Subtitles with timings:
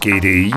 [0.00, 0.52] GDI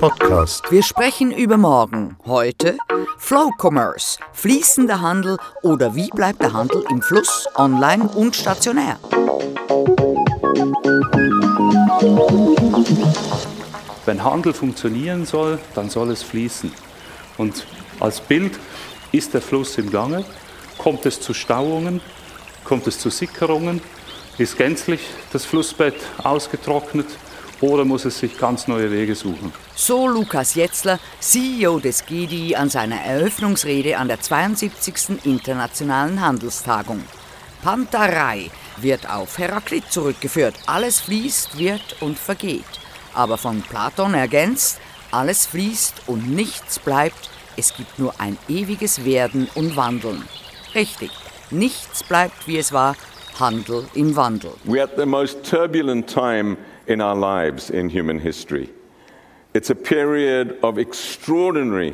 [0.00, 0.64] Podcast.
[0.72, 2.16] Wir sprechen über morgen.
[2.26, 2.76] Heute
[3.16, 8.98] Flow Commerce, fließender Handel oder wie bleibt der Handel im Fluss, online und stationär.
[14.04, 16.72] Wenn Handel funktionieren soll, dann soll es fließen.
[17.38, 17.64] Und
[18.00, 18.58] als Bild
[19.12, 20.24] ist der Fluss im Gange,
[20.76, 22.00] kommt es zu Stauungen,
[22.64, 23.80] kommt es zu Sickerungen,
[24.38, 25.00] ist gänzlich
[25.32, 27.06] das Flussbett ausgetrocknet
[27.60, 29.52] oder muss es sich ganz neue Wege suchen.
[29.74, 35.24] So Lukas Jetzler, CEO des GDI, an seiner Eröffnungsrede an der 72.
[35.24, 37.02] Internationalen Handelstagung.
[37.62, 40.56] Panterei wird auf Heraklit zurückgeführt.
[40.66, 42.64] Alles fließt, wird und vergeht.
[43.14, 44.80] Aber von Platon ergänzt,
[45.12, 47.30] alles fließt und nichts bleibt.
[47.56, 50.26] Es gibt nur ein ewiges Werden und Wandeln.
[50.74, 51.10] Richtig,
[51.50, 52.96] nichts bleibt wie es war,
[53.42, 54.56] Handel im Wandel.
[54.64, 58.70] We're at the most turbulent time in our lives in human history.
[59.52, 61.92] It's a period of extraordinary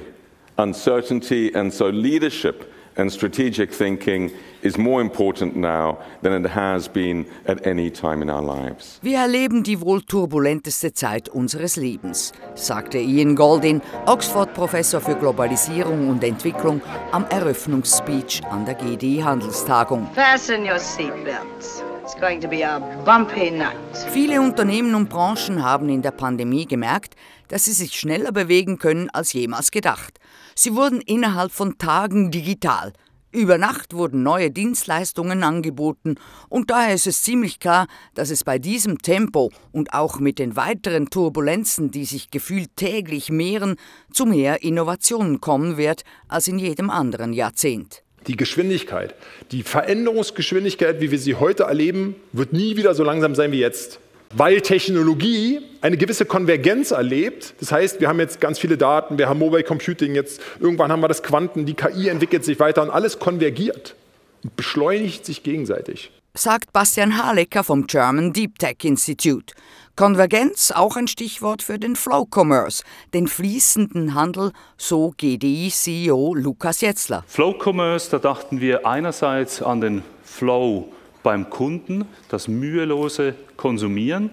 [0.59, 4.31] uncertainty, and so leadership and strategic thinking
[4.63, 8.99] is more important now than it has been at any time in our lives.
[9.03, 16.25] Wir erleben die wohl turbulenteste Zeit unseres Lebens, sagte Ian Goldin, Oxford-Professor für Globalisierung und
[16.25, 16.83] Entwicklung,
[17.13, 20.09] am Eröffnungsspeech an der GDI Handelstagung.
[20.15, 21.83] Fasten your seatbelts.
[22.03, 23.77] It's going to be a bumpy night.
[24.11, 27.15] Viele Unternehmen und Branchen haben in der Pandemie gemerkt,
[27.49, 30.19] dass sie sich schneller bewegen können als jemals gedacht.
[30.61, 32.93] Sie wurden innerhalb von Tagen digital.
[33.31, 36.17] Über Nacht wurden neue Dienstleistungen angeboten
[36.49, 40.57] und daher ist es ziemlich klar, dass es bei diesem Tempo und auch mit den
[40.57, 43.77] weiteren Turbulenzen, die sich gefühlt täglich mehren,
[44.13, 48.03] zu mehr Innovationen kommen wird als in jedem anderen Jahrzehnt.
[48.27, 49.15] Die Geschwindigkeit,
[49.53, 54.01] die Veränderungsgeschwindigkeit, wie wir sie heute erleben, wird nie wieder so langsam sein wie jetzt.
[54.35, 57.55] Weil Technologie eine gewisse Konvergenz erlebt.
[57.61, 61.01] Das heißt, wir haben jetzt ganz viele Daten, wir haben Mobile Computing, jetzt irgendwann haben
[61.01, 63.95] wir das Quanten, die KI entwickelt sich weiter und alles konvergiert
[64.43, 66.11] und beschleunigt sich gegenseitig.
[66.35, 69.55] Sagt Bastian Halecker vom German Deep Tech Institute.
[69.97, 72.85] Konvergenz auch ein Stichwort für den Flow Commerce,
[73.15, 77.25] den fließenden Handel, so GDI-CEO Lukas Jetzler.
[77.27, 80.93] Flow Commerce, da dachten wir einerseits an den Flow
[81.23, 84.31] beim Kunden, das mühelose Konsumieren.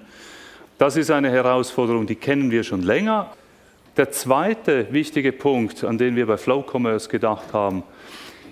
[0.77, 3.31] Das ist eine Herausforderung, die kennen wir schon länger.
[3.97, 7.83] Der zweite wichtige Punkt, an den wir bei Flow Commerce gedacht haben,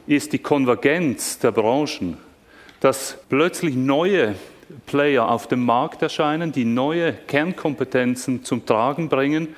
[0.08, 2.18] ist die Konvergenz der Branchen,
[2.80, 4.36] dass plötzlich neue
[4.86, 9.50] Player auf dem Markt erscheinen, die neue Kernkompetenzen zum Tragen bringen.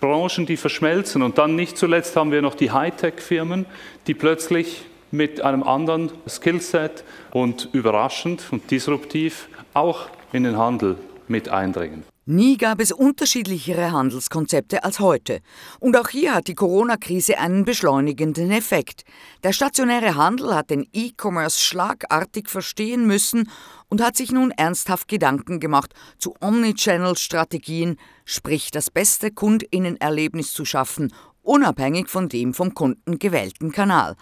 [0.00, 1.22] Branchen, die verschmelzen.
[1.22, 3.66] Und dann nicht zuletzt haben wir noch die Hightech-Firmen,
[4.06, 10.98] die plötzlich mit einem anderen Skillset und überraschend und disruptiv auch in den Handel
[11.28, 12.02] mit eindringen.
[12.26, 15.40] Nie gab es unterschiedlichere Handelskonzepte als heute.
[15.78, 19.04] Und auch hier hat die Corona-Krise einen beschleunigenden Effekt.
[19.44, 23.50] Der stationäre Handel hat den E-Commerce schlagartig verstehen müssen
[23.90, 31.12] und hat sich nun ernsthaft Gedanken gemacht zu Omnichannel-Strategien, sprich das beste Kundinnenerlebnis zu schaffen
[31.44, 34.16] unabhängig von dem vom Kunden gewählten Kanal.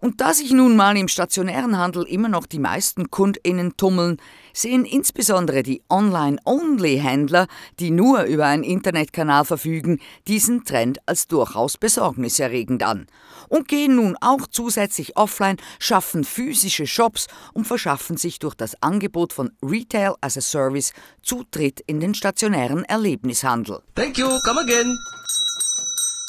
[0.00, 4.18] Und da sich nun mal im stationären Handel immer noch die meisten KundInnen tummeln,
[4.52, 7.46] sehen insbesondere die Online-Only-Händler,
[7.80, 13.06] die nur über einen Internetkanal verfügen, diesen Trend als durchaus besorgniserregend an.
[13.48, 19.32] Und gehen nun auch zusätzlich offline, schaffen physische Shops und verschaffen sich durch das Angebot
[19.32, 20.92] von Retail as a Service
[21.22, 23.80] Zutritt in den stationären Erlebnishandel.
[23.94, 24.96] Thank you, come again.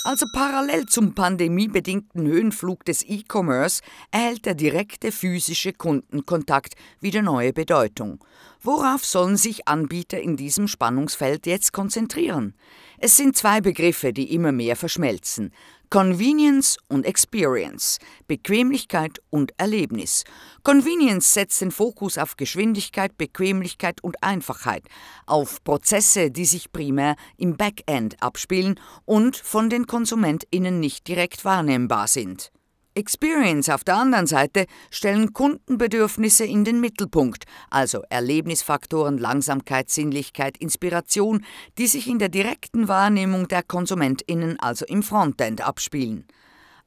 [0.09, 8.17] Also parallel zum pandemiebedingten Höhenflug des E-Commerce erhält der direkte physische Kundenkontakt wieder neue Bedeutung.
[8.59, 12.55] Worauf sollen sich Anbieter in diesem Spannungsfeld jetzt konzentrieren?
[12.97, 15.53] Es sind zwei Begriffe, die immer mehr verschmelzen.
[15.91, 20.23] Convenience und Experience, Bequemlichkeit und Erlebnis.
[20.61, 24.83] Convenience setzt den Fokus auf Geschwindigkeit, Bequemlichkeit und Einfachheit,
[25.25, 32.07] auf Prozesse, die sich primär im Backend abspielen und von den KonsumentInnen nicht direkt wahrnehmbar
[32.07, 32.51] sind.
[32.99, 41.45] Experience auf der anderen Seite stellen Kundenbedürfnisse in den Mittelpunkt, also Erlebnisfaktoren, Langsamkeit, Sinnlichkeit, Inspiration,
[41.77, 46.25] die sich in der direkten Wahrnehmung der KonsumentInnen, also im Frontend, abspielen.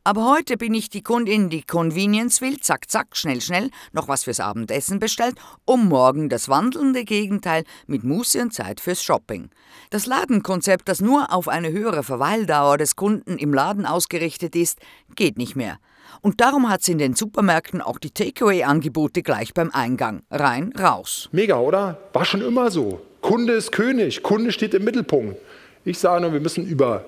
[0.04, 4.24] Aber heute bin ich die Kundin, die Convenience will, zack, zack, schnell, schnell, noch was
[4.24, 9.48] fürs Abendessen bestellt, um morgen das wandelnde Gegenteil mit Muße und Zeit fürs Shopping.
[9.90, 14.80] Das Ladenkonzept, das nur auf eine höhere Verweildauer des Kunden im Laden ausgerichtet ist,
[15.14, 15.78] geht nicht mehr.
[16.20, 20.22] Und darum hat es in den Supermärkten auch die Takeaway-Angebote gleich beim Eingang.
[20.30, 21.28] Rein, raus.
[21.32, 21.98] Mega, oder?
[22.12, 23.00] War schon immer so.
[23.20, 25.36] Kunde ist König, Kunde steht im Mittelpunkt.
[25.84, 27.04] Ich sage nur, wir müssen über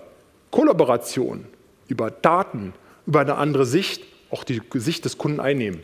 [0.51, 1.45] Kollaboration,
[1.89, 2.73] über Daten,
[3.06, 5.81] über eine andere Sicht auch die Sicht des Kunden einnehmen.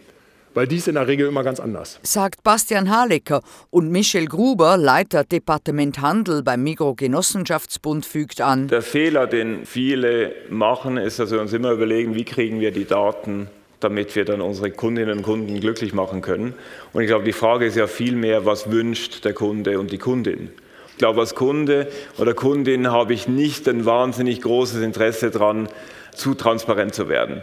[0.53, 2.01] Weil dies in der Regel immer ganz anders.
[2.03, 8.67] Sagt Bastian Halecker und Michel Gruber, Leiter Departement Handel beim Mikrogenossenschaftsbund, fügt an.
[8.67, 12.85] Der Fehler, den viele machen, ist, dass wir uns immer überlegen, wie kriegen wir die
[12.85, 13.49] Daten
[13.81, 16.55] damit wir dann unsere Kundinnen und Kunden glücklich machen können.
[16.93, 19.99] Und ich glaube, die Frage ist ja viel mehr, was wünscht der Kunde und die
[19.99, 20.51] Kundin.
[20.91, 21.89] Ich glaube, als Kunde
[22.19, 25.69] oder Kundin habe ich nicht ein wahnsinnig großes Interesse daran,
[26.15, 27.41] zu transparent zu werden.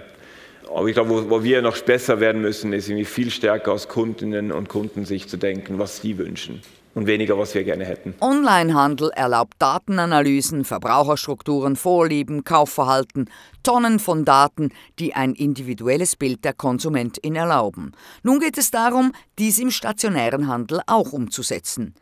[0.74, 3.88] Aber ich glaube, wo, wo, wir noch besser werden müssen, ist irgendwie viel stärker aus
[3.88, 6.62] Kundinnen und Kunden sich zu denken, was sie wünschen
[6.98, 8.16] und weniger, was wir gerne hätten.
[8.22, 13.30] Onlinehandel erlaubt Datenanalysen, Verbraucherstrukturen, Vorlieben, Kaufverhalten,
[13.62, 17.92] Tonnen von Daten, die ein individuelles Bild der Konsumentin erlauben.
[18.24, 21.94] Nun geht es darum, dies im stationären Handel auch umzusetzen.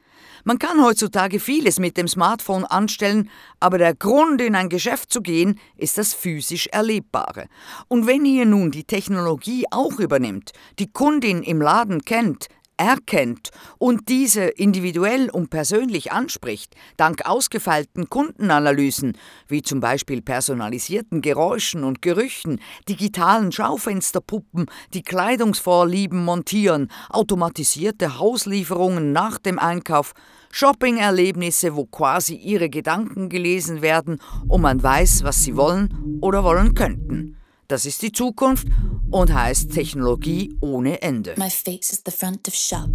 [0.44, 3.29] Man kann heutzutage vieles mit dem Smartphone anstellen,
[3.59, 7.47] aber der Grund, in ein Geschäft zu gehen, ist das physisch Erlebbare.
[7.88, 12.47] Und wenn hier nun die Technologie auch übernimmt, die Kundin im Laden kennt,
[12.77, 19.18] erkennt und diese individuell und persönlich anspricht, dank ausgefeilten Kundenanalysen,
[19.48, 29.38] wie zum Beispiel personalisierten Geräuschen und Gerüchen, digitalen Schaufensterpuppen, die Kleidungsvorlieben montieren, automatisierte Hauslieferungen nach
[29.38, 30.13] dem Einkauf,
[30.51, 36.74] Shopping-Erlebnisse, wo quasi ihre Gedanken gelesen werden und man weiß, was sie wollen oder wollen
[36.75, 37.34] könnten.
[37.67, 38.67] Das ist die Zukunft
[39.09, 41.33] und heißt Technologie ohne Ende.
[41.38, 42.89] My face is the front of shop.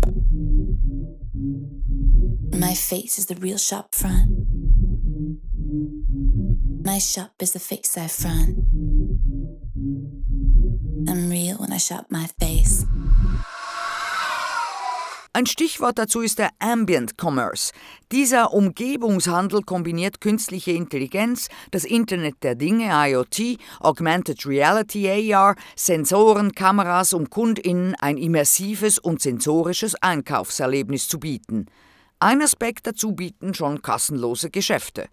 [2.53, 4.29] My face is the real shop front.
[6.85, 8.59] My shop is the face I front.
[11.09, 12.87] I'm real when I shop my face.
[15.33, 17.73] Ein Stichwort dazu ist der Ambient Commerce.
[18.11, 27.13] Dieser Umgebungshandel kombiniert künstliche Intelligenz, das Internet der Dinge IoT, Augmented Reality AR, Sensoren, Kameras,
[27.13, 31.67] um Kundinnen ein immersives und sensorisches Einkaufserlebnis zu bieten.
[32.19, 35.09] Ein Aspekt dazu bieten schon kassenlose Geschäfte.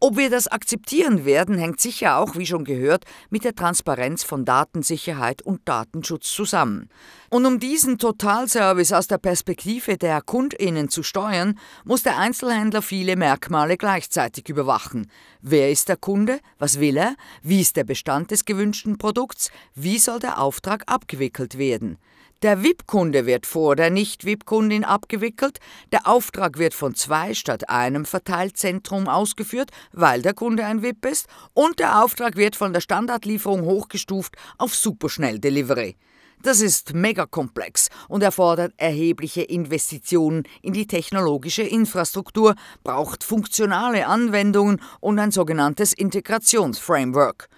[0.00, 4.44] Ob wir das akzeptieren werden, hängt sicher auch, wie schon gehört, mit der Transparenz von
[4.44, 6.88] Datensicherheit und Datenschutz zusammen.
[7.30, 13.16] Und um diesen Totalservice aus der Perspektive der Kundinnen zu steuern, muss der Einzelhändler viele
[13.16, 15.10] Merkmale gleichzeitig überwachen.
[15.42, 16.38] Wer ist der Kunde?
[16.60, 17.16] Was will er?
[17.42, 19.50] Wie ist der Bestand des gewünschten Produkts?
[19.74, 21.98] Wie soll der Auftrag abgewickelt werden?
[22.42, 25.58] Der VIP-Kunde wird vor der Nicht-VIP-Kundin abgewickelt,
[25.90, 31.26] der Auftrag wird von zwei statt einem Verteilzentrum ausgeführt, weil der Kunde ein VIP ist,
[31.52, 35.96] und der Auftrag wird von der Standardlieferung hochgestuft auf Superschnell-Delivery.
[36.40, 42.54] Das ist mega komplex und erfordert erhebliche Investitionen in die technologische Infrastruktur,
[42.84, 47.48] braucht funktionale Anwendungen und ein sogenanntes Integrationsframework.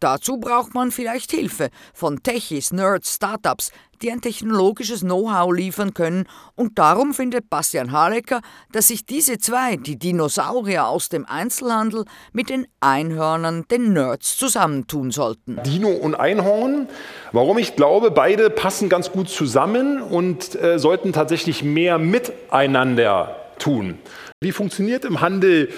[0.00, 3.70] Dazu braucht man vielleicht Hilfe von Techies, Nerds, Startups,
[4.02, 8.40] die ein technologisches Know-how liefern können, und darum findet Bastian Halecker,
[8.72, 15.10] dass sich diese zwei, die Dinosaurier aus dem Einzelhandel, mit den Einhörnern, den Nerds, zusammentun
[15.10, 15.58] sollten.
[15.64, 16.88] Dino und Einhorn.
[17.32, 23.98] Warum ich glaube, beide passen ganz gut zusammen und äh, sollten tatsächlich mehr miteinander tun.
[24.40, 25.70] Wie funktioniert im Handel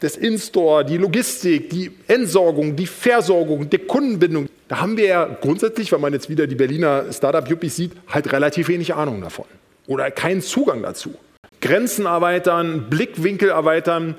[0.00, 4.48] das In-Store, die Logistik, die Entsorgung, die Versorgung, die Kundenbindung.
[4.68, 8.68] Da haben wir ja grundsätzlich, wenn man jetzt wieder die Berliner Startup-Yuppies sieht, halt relativ
[8.68, 9.46] wenig Ahnung davon.
[9.86, 11.14] Oder keinen Zugang dazu.
[11.60, 14.16] Grenzen erweitern, Blickwinkel erweitern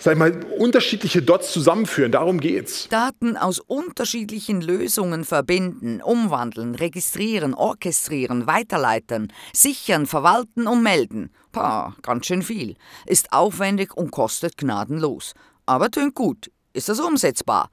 [0.00, 2.10] sag mal, unterschiedliche Dots zusammenführen.
[2.10, 2.88] Darum geht's.
[2.88, 11.30] Daten aus unterschiedlichen Lösungen verbinden, umwandeln, registrieren, orchestrieren, weiterleiten, sichern, verwalten und melden.
[11.52, 12.76] Pah, ganz schön viel.
[13.06, 15.34] Ist aufwendig und kostet gnadenlos.
[15.66, 16.50] Aber tönt gut.
[16.72, 17.70] Ist das umsetzbar?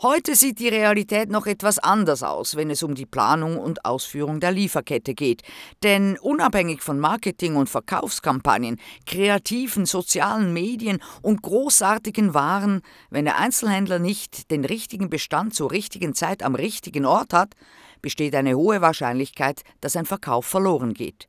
[0.00, 4.38] Heute sieht die Realität noch etwas anders aus, wenn es um die Planung und Ausführung
[4.38, 5.42] der Lieferkette geht.
[5.82, 13.98] Denn unabhängig von Marketing- und Verkaufskampagnen, kreativen sozialen Medien und großartigen Waren, wenn der Einzelhändler
[13.98, 17.54] nicht den richtigen Bestand zur richtigen Zeit am richtigen Ort hat,
[18.00, 21.26] besteht eine hohe Wahrscheinlichkeit, dass ein Verkauf verloren geht.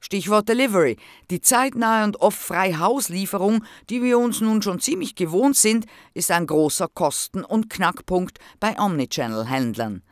[0.00, 0.96] Stichwort Delivery,
[1.30, 6.30] die zeitnahe und oft freie Hauslieferung, die wir uns nun schon ziemlich gewohnt sind, ist
[6.30, 10.02] ein großer Kosten- und Knackpunkt bei Omnichannel-Händlern.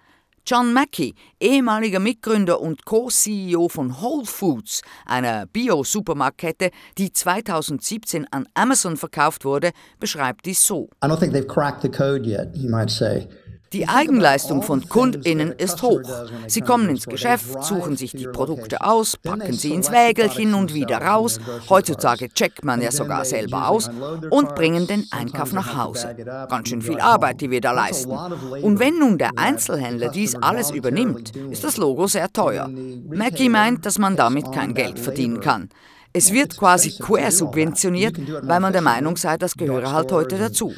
[0.49, 8.97] John Mackey, ehemaliger Mitgründer und Co-CEO von Whole Foods, einer Bio-Supermarktkette, die 2017 an Amazon
[8.97, 10.88] verkauft wurde, beschreibt dies so.
[11.02, 13.26] I don't think they've cracked the code yet, you might say.
[13.73, 16.02] Die Eigenleistung von KundInnen ist hoch.
[16.46, 20.99] Sie kommen ins Geschäft, suchen sich die Produkte aus, packen sie ins Wägelchen und wieder
[20.99, 21.38] raus.
[21.68, 23.90] Heutzutage checkt man ja sogar selber aus
[24.30, 26.14] und bringen den Einkauf nach Hause.
[26.49, 28.12] Ganz schön viel Arbeit, die wir da leisten.
[28.12, 32.68] Und wenn nun der Einzelhändler dies alles übernimmt, ist das Logo sehr teuer.
[32.68, 35.68] Mackie meint, dass man damit kein Geld verdienen kann.
[36.16, 38.16] Es wird quasi quersubventioniert,
[38.49, 40.73] weil man der Meinung sei, das gehöre halt heute dazu.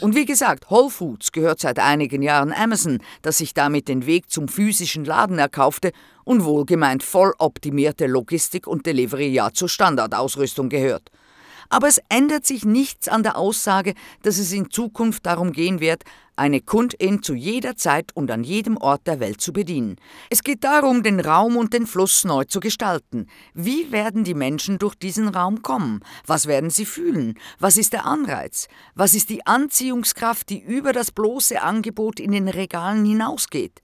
[0.00, 4.30] Und wie gesagt, Whole Foods gehört seit einigen Jahren Amazon, das sich damit den Weg
[4.30, 5.92] zum physischen Laden erkaufte
[6.24, 11.10] und wohlgemeint voll optimierte Logistik und Delivery ja zur Standardausrüstung gehört.
[11.68, 16.04] Aber es ändert sich nichts an der Aussage, dass es in Zukunft darum gehen wird,
[16.36, 19.96] eine Kundin zu jeder Zeit und an jedem Ort der Welt zu bedienen.
[20.30, 23.26] Es geht darum, den Raum und den Fluss neu zu gestalten.
[23.54, 26.00] Wie werden die Menschen durch diesen Raum kommen?
[26.26, 27.34] Was werden sie fühlen?
[27.58, 28.68] Was ist der Anreiz?
[28.94, 33.80] Was ist die Anziehungskraft, die über das bloße Angebot in den Regalen hinausgeht?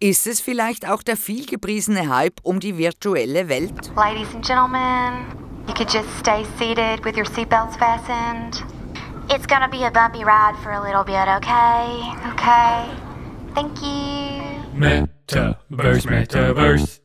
[0.00, 3.92] Ist es vielleicht auch der vielgepriesene Hype um die virtuelle Welt?
[3.94, 8.62] Ladies and Gentlemen, You could just stay seated with your seatbelts fastened.
[9.30, 12.12] It's gonna be a bumpy ride for a little bit, okay?
[12.32, 12.90] Okay.
[13.54, 14.42] Thank you.
[14.74, 17.00] Metaverse, Metaverse.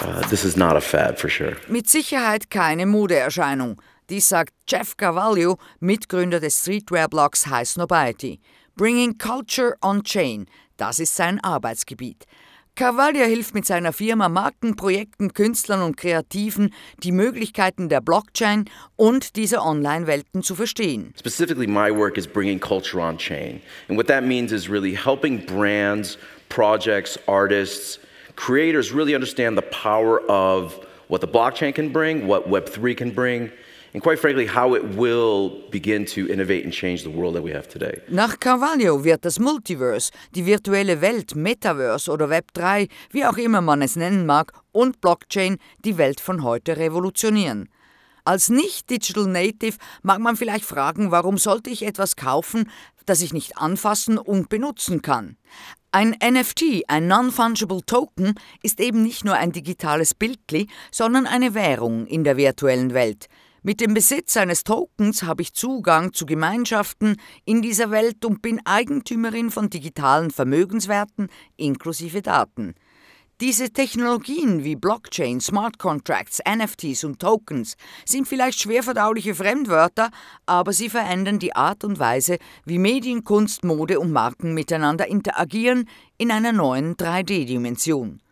[0.00, 1.56] Uh, this is not a fad for sure.
[1.68, 3.78] Mit Sicherheit keine Modeerscheinung.
[4.08, 8.40] Dies sagt Jeff Carvalho, Mitgründer des Streetwear-Blogs High Snobiety.
[8.76, 12.24] Bringing Culture on Chain, das ist sein Arbeitsgebiet.
[12.80, 16.72] Carvalho hilft mit seiner Firma Markenprojekten, Künstlern und Kreativen,
[17.02, 21.12] die Möglichkeiten der Blockchain und dieser Online-Welten zu verstehen.
[21.18, 23.60] Specifically, my work is bringing culture on chain.
[23.90, 26.16] And what that means is really helping brands,
[26.48, 27.98] projects, artists,
[28.36, 33.52] creators really understand the power of what the blockchain can bring, what Web3 can bring
[38.08, 43.60] Nach Carvalho wird das Multiverse, die virtuelle Welt, Metaverse oder Web 3, wie auch immer
[43.60, 47.68] man es nennen mag, und Blockchain die Welt von heute revolutionieren.
[48.24, 52.70] Als nicht-Digital Native mag man vielleicht fragen, warum sollte ich etwas kaufen,
[53.06, 55.36] das ich nicht anfassen und benutzen kann?
[55.90, 62.06] Ein NFT, ein Non-Fungible Token, ist eben nicht nur ein digitales Bildli, sondern eine Währung
[62.06, 63.26] in der virtuellen Welt.
[63.62, 68.58] Mit dem Besitz eines Tokens habe ich Zugang zu Gemeinschaften in dieser Welt und bin
[68.64, 72.74] Eigentümerin von digitalen Vermögenswerten inklusive Daten.
[73.42, 77.76] Diese Technologien wie Blockchain, Smart Contracts, NFTs und Tokens
[78.06, 80.10] sind vielleicht schwer verdauliche Fremdwörter,
[80.46, 85.86] aber sie verändern die Art und Weise, wie Medien, Kunst, Mode und Marken miteinander interagieren
[86.16, 88.22] in einer neuen 3D-Dimension.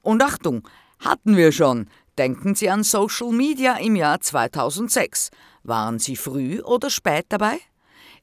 [0.00, 0.66] Und Achtung,
[0.98, 5.30] hatten wir schon, Denken Sie an Social Media im Jahr 2006.
[5.62, 7.58] Waren Sie früh oder spät dabei?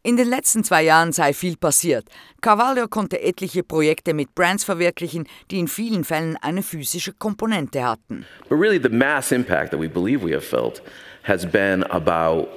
[0.04, 2.04] In den letzten zwei Jahren sei viel passiert.
[2.42, 8.26] Carvalho konnte etliche Projekte mit Brands verwirklichen, die in vielen Fällen eine physische Komponente hatten.
[8.50, 10.82] But really the mass impact that we believe we have felt
[11.24, 12.50] has been about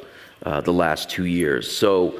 [0.44, 1.70] uh, the last two years.
[1.70, 2.14] So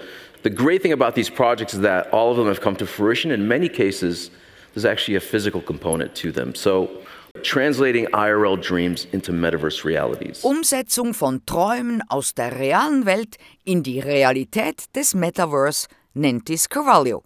[0.44, 3.32] the great thing about these projects is that all of them have come to fruition.
[3.32, 4.30] In many cases,
[4.74, 6.54] there's actually a physical component to them.
[6.54, 6.88] So
[7.42, 10.42] Translating IRL dreams into metaverse realities.
[10.44, 17.22] Umsetzung von Träumen aus der realen Welt in die Realität des Metaverse nennt dies Carvalho.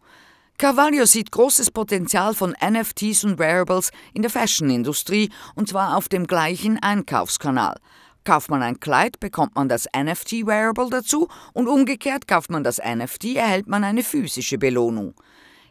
[0.58, 6.26] Carvalho sieht großes Potenzial von NFTs und Wearables in der Fashion-Industrie und zwar auf dem
[6.26, 7.76] gleichen Einkaufskanal.
[8.24, 13.34] Kauft man ein Kleid, bekommt man das NFT-Wearable dazu und umgekehrt kauft man das NFT,
[13.34, 15.14] erhält man eine physische Belohnung.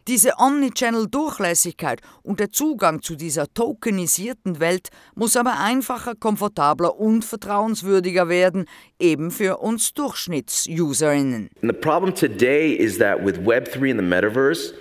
[0.08, 8.28] Diese Omnichannel-Durchlässigkeit und der Zugang zu dieser tokenisierten Welt muss aber einfacher, komfortabler und vertrauenswürdiger
[8.28, 8.64] werden,
[8.98, 11.50] eben für uns Durchschnitts-UserInnen.
[11.62, 14.74] The problem today is that with Web3 and the Metaverse,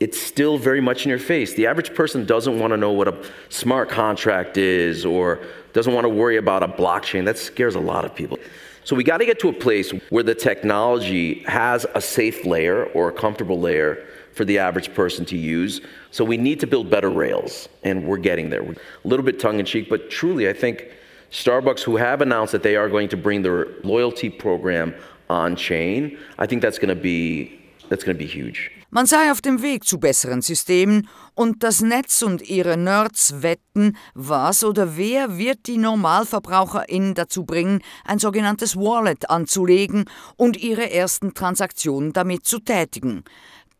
[0.00, 1.54] it's still very much in your face.
[1.54, 3.14] The average person doesn't want to know what a
[3.50, 5.38] smart contract is or
[5.74, 7.24] doesn't want to worry about a blockchain.
[7.24, 8.36] That scares a lot of people.
[8.82, 12.86] So we got to get to a place where the technology has a safe layer
[12.86, 15.80] or a comfortable layer for the average person to use.
[16.10, 18.62] So we need to build better rails, and we're getting there.
[18.62, 20.84] We're a little bit tongue in cheek, but truly, I think
[21.30, 24.94] Starbucks, who have announced that they are going to bring their loyalty program
[25.28, 27.56] on chain, I think that's going to be
[27.88, 28.70] that's going to be huge.
[28.92, 31.06] Man sei auf dem Weg zu besseren Systemen
[31.36, 37.82] und das Netz und ihre Nerds wetten, was oder wer wird die NormalverbraucherInnen dazu bringen,
[38.04, 40.06] ein sogenanntes Wallet anzulegen
[40.36, 43.22] und ihre ersten Transaktionen damit zu tätigen.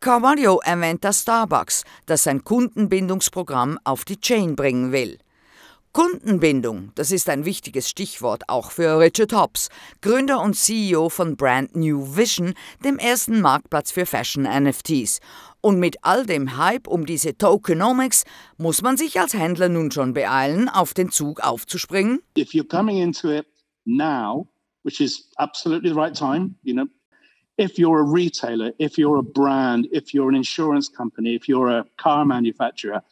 [0.00, 5.18] Carvalho erwähnt das Starbucks, das sein Kundenbindungsprogramm auf die Chain bringen will.
[5.92, 9.68] Kundenbindung, das ist ein wichtiges Stichwort auch für Richard Hobbs,
[10.00, 15.20] Gründer und CEO von Brand New Vision, dem ersten Marktplatz für Fashion-NFTs.
[15.60, 18.24] Und mit all dem Hype um diese Tokenomics
[18.56, 22.22] muss man sich als Händler nun schon beeilen, auf den Zug aufzuspringen?
[22.38, 23.46] If you're coming into it
[23.84, 24.48] now,
[24.82, 26.86] which is absolutely the right time, you know,
[27.60, 31.68] if you're a retailer, if you're a brand, if you're an insurance company, if you're
[31.68, 33.02] a car manufacturer,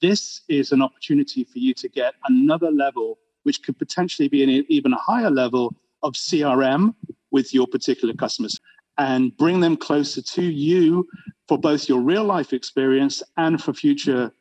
[0.00, 4.64] this is an opportunity for you to get another level, which could potentially be an
[4.70, 6.94] even higher level of CRM
[7.30, 8.58] with your particular customers
[8.96, 11.06] and bring them closer to you
[11.46, 14.32] for both your real life experience and for future.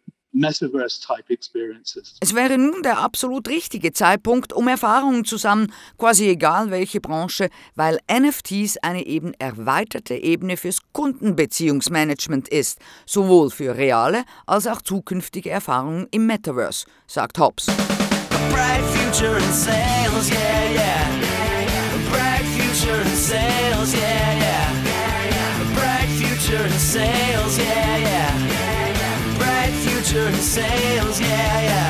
[2.19, 7.49] Es wäre nun der absolut richtige Zeitpunkt, um Erfahrungen zu sammeln, quasi egal welche Branche,
[7.75, 15.49] weil NFTs eine eben erweiterte Ebene fürs Kundenbeziehungsmanagement ist, sowohl für reale als auch zukünftige
[15.49, 17.65] Erfahrungen im Metaverse, sagt Hobbs.
[18.49, 19.51] bright future in
[26.79, 28.29] sales, yeah, yeah.
[28.31, 28.58] A bright
[30.09, 31.89] future sales, yeah, yeah.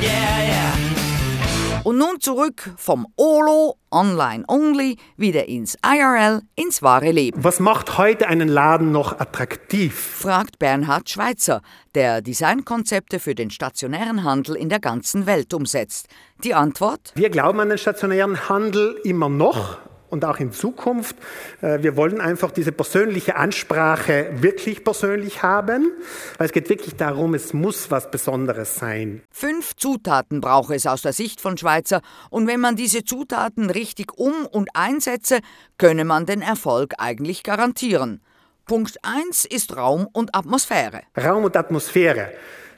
[0.00, 1.80] Yeah, yeah.
[1.82, 7.42] Und nun zurück vom OLO, Online Only, wieder ins IRL, ins wahre Leben.
[7.42, 9.94] Was macht heute einen Laden noch attraktiv?
[9.94, 11.62] fragt Bernhard Schweitzer,
[11.96, 16.06] der Designkonzepte für den stationären Handel in der ganzen Welt umsetzt.
[16.44, 17.12] Die Antwort?
[17.16, 19.78] Wir glauben an den stationären Handel immer noch
[20.10, 21.16] und auch in Zukunft.
[21.62, 25.92] Äh, wir wollen einfach diese persönliche Ansprache wirklich persönlich haben,
[26.38, 29.22] weil es geht wirklich darum, es muss was Besonderes sein.
[29.30, 34.18] Fünf Zutaten braucht es aus der Sicht von Schweizer und wenn man diese Zutaten richtig
[34.18, 35.38] um- und einsetze,
[35.78, 38.20] könne man den Erfolg eigentlich garantieren.
[38.66, 41.02] Punkt 1 ist Raum und Atmosphäre.
[41.16, 42.30] Raum und Atmosphäre.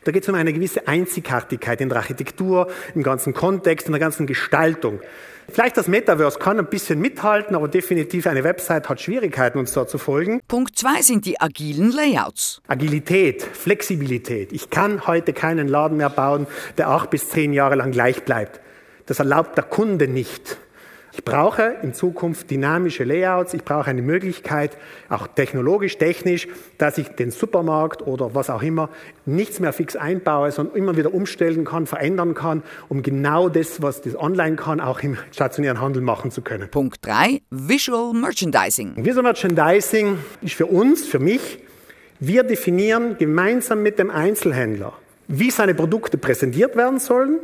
[0.05, 4.01] Da geht es um eine gewisse Einzigartigkeit in der Architektur, im ganzen Kontext, in der
[4.01, 5.01] ganzen Gestaltung.
[5.49, 9.87] Vielleicht das Metaverse kann ein bisschen mithalten, aber definitiv eine Website hat Schwierigkeiten, uns da
[9.87, 10.41] zu folgen.
[10.49, 12.63] Punkt zwei sind die agilen Layouts.
[12.69, 14.53] Agilität, Flexibilität.
[14.53, 16.47] Ich kann heute keinen Laden mehr bauen,
[16.79, 18.61] der acht bis zehn Jahre lang gleich bleibt.
[19.07, 20.59] Das erlaubt der Kunde nicht.
[21.15, 24.79] Ich brauche in Zukunft dynamische Layouts, ich brauche eine Möglichkeit,
[25.11, 26.49] auch technologisch, technisch,
[26.79, 28.89] dass ich den Supermarkt oder was auch immer
[29.27, 34.01] nichts mehr fix einbaue, sondern immer wieder umstellen kann, verändern kann, um genau das, was
[34.01, 36.71] das online kann, auch im stationären Handel machen zu können.
[36.71, 39.05] Punkt 3, Visual Merchandising.
[39.05, 41.59] Visual Merchandising ist für uns, für mich,
[42.21, 44.95] wir definieren gemeinsam mit dem Einzelhändler,
[45.29, 47.39] wie seine Produkte präsentiert werden sollen,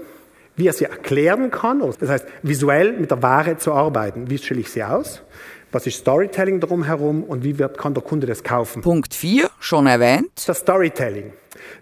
[0.59, 4.29] wie er sie erklären kann, das heißt visuell mit der Ware zu arbeiten.
[4.29, 5.23] Wie stelle ich sie aus?
[5.71, 8.83] Was ist Storytelling drumherum und wie wird, kann der Kunde das kaufen?
[8.83, 10.31] Punkt 4, schon erwähnt.
[10.47, 11.33] Das Storytelling.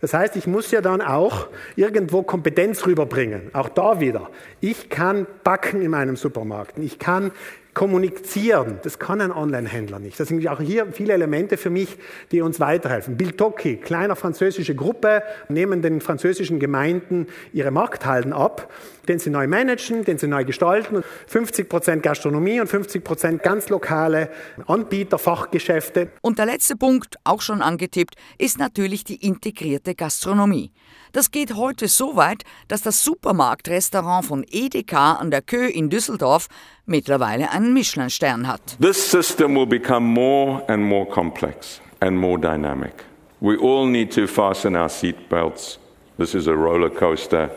[0.01, 3.51] Das heißt, ich muss ja dann auch irgendwo Kompetenz rüberbringen.
[3.55, 4.29] Auch da wieder.
[4.61, 6.79] Ich kann backen in meinem Supermarkt.
[6.79, 7.31] Ich kann
[7.77, 8.81] kommunizieren.
[8.85, 10.19] Das kann ein Online-Händler nicht.
[10.19, 11.99] Das sind auch hier viele Elemente für mich,
[12.33, 13.19] die uns weiterhelfen.
[13.19, 18.73] Biltoki, kleiner französische Gruppe, nehmen den französischen Gemeinden ihre Markthalden ab,
[19.09, 21.05] den sie neu managen, den sie neu gestalten.
[21.27, 24.31] 50 Prozent Gastronomie und 50 Prozent ganz lokale
[24.67, 26.09] Anbieter, Fachgeschäfte.
[26.23, 30.73] Und der letzte Punkt, auch schon angetippt, ist natürlich die integrierte Gastronomie.
[31.17, 36.49] Das geht heute so weit, dass das Supermarktrestaurant von Edeka an der Kö in Düsseldorf
[36.85, 38.77] mittlerweile einen Michelin-Stern hat.
[38.83, 43.07] This system will become more and more complex and more dynamic.
[43.41, 45.79] We all need to fasten our seat belts.
[46.19, 47.49] This is a roller coaster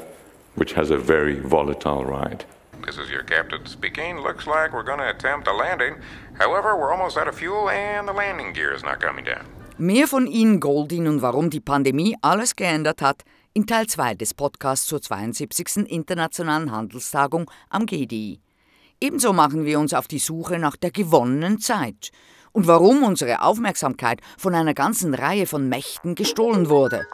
[0.56, 2.46] which has a very volatile ride.
[2.86, 4.22] This is your captain speaking.
[4.24, 5.96] Looks like we're going to attempt a landing.
[6.38, 9.44] However, we're almost out of fuel and the landing gear is not coming down.
[9.82, 14.34] Mehr von Ihnen, Goldin, und warum die Pandemie alles geändert hat, in Teil 2 des
[14.34, 15.88] Podcasts zur 72.
[15.88, 18.40] Internationalen Handelstagung am GDI.
[19.02, 22.12] Ebenso machen wir uns auf die Suche nach der gewonnenen Zeit
[22.52, 27.06] und warum unsere Aufmerksamkeit von einer ganzen Reihe von Mächten gestohlen wurde.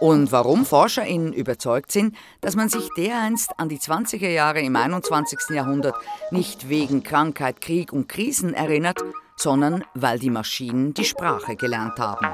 [0.00, 5.50] Und warum ForscherInnen überzeugt sind, dass man sich dereinst an die 20er Jahre im 21.
[5.50, 5.96] Jahrhundert
[6.30, 9.02] nicht wegen Krankheit, Krieg und Krisen erinnert,
[9.36, 12.28] sondern weil die Maschinen die Sprache gelernt haben.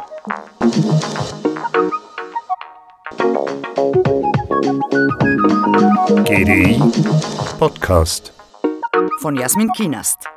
[6.25, 6.81] GDI
[7.59, 8.33] Podcast
[9.21, 10.34] von Jasmin Kienast.